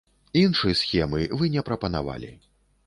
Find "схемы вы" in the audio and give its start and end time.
0.81-1.51